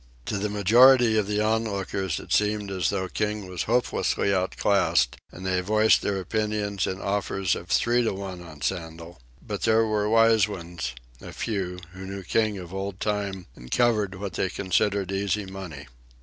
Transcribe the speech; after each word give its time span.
To 0.25 0.39
the 0.39 0.49
majority 0.49 1.15
of 1.15 1.27
the 1.27 1.41
onlookers 1.41 2.19
it 2.19 2.33
seemed 2.33 2.71
as 2.71 2.89
though 2.89 3.07
King 3.07 3.47
was 3.47 3.65
hopelessly 3.69 4.33
outclassed, 4.33 5.15
and 5.31 5.45
they 5.45 5.61
voiced 5.61 6.01
their 6.01 6.19
opinion 6.19 6.79
in 6.87 6.99
offers 6.99 7.53
of 7.53 7.67
three 7.67 8.01
to 8.05 8.11
one 8.11 8.41
on 8.41 8.61
Sandel. 8.61 9.21
But 9.45 9.61
there 9.61 9.85
were 9.85 10.09
wise 10.09 10.47
ones, 10.47 10.93
a 11.21 11.31
few, 11.31 11.77
who 11.93 12.07
knew 12.07 12.23
King 12.23 12.57
of 12.57 12.73
old 12.73 12.99
time, 12.99 13.45
and 13.55 13.65
who 13.71 13.77
covered 13.77 14.15
what 14.15 14.33
they 14.33 14.49
considered 14.49 15.11
easy 15.11 15.45
money. 15.45 15.85